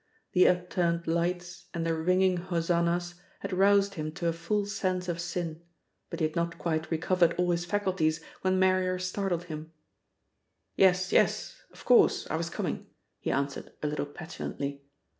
The 0.31 0.47
upturned 0.47 1.05
lights 1.05 1.65
and 1.75 1.85
the 1.85 1.93
ringing 1.95 2.37
hosannahs 2.39 3.21
had 3.41 3.53
roused 3.53 3.93
him 3.93 4.11
to 4.13 4.27
a 4.27 4.33
full 4.33 4.65
sense 4.65 5.07
of 5.07 5.21
sin, 5.21 5.61
but 6.09 6.19
he 6.19 6.25
had 6.25 6.35
not 6.35 6.57
quite 6.57 6.89
recovered 6.89 7.35
all 7.37 7.51
his 7.51 7.65
faculties 7.65 8.19
when 8.41 8.57
Marrier 8.57 8.97
startled 8.97 9.43
him. 9.43 9.71
"Yes, 10.75 11.11
yes! 11.11 11.61
Of 11.71 11.85
course! 11.85 12.25
I 12.31 12.35
was 12.35 12.49
coming," 12.49 12.87
he 13.19 13.29
answered 13.29 13.73
a 13.83 13.87
little 13.87 14.07
petulantly. 14.07 14.81